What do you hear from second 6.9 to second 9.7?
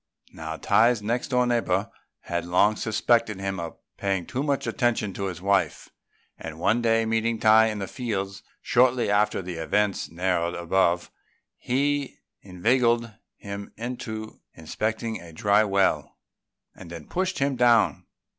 meeting Tai in the fields shortly after the